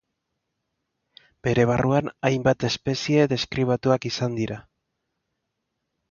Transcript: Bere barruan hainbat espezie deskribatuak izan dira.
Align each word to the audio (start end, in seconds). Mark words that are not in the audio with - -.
Bere 1.47 1.65
barruan 1.71 2.09
hainbat 2.29 2.65
espezie 2.69 3.25
deskribatuak 3.33 4.07
izan 4.11 4.39
dira. 4.39 4.57